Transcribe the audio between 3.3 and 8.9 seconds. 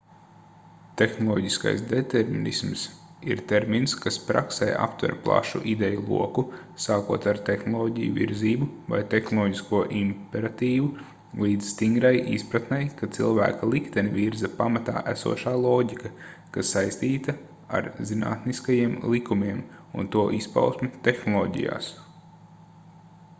ir termins kas praksē aptver plašu ideju loku sākot ar tehnoloģiju virzību